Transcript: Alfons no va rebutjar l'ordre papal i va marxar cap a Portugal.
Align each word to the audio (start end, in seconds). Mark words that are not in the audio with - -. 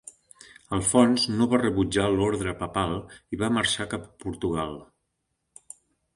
Alfons 0.77 1.25
no 1.41 1.47
va 1.51 1.59
rebutjar 1.63 2.07
l'ordre 2.13 2.55
papal 2.63 2.97
i 3.37 3.41
va 3.43 3.51
marxar 3.59 3.89
cap 3.93 4.09
a 4.09 4.13
Portugal. 4.27 4.77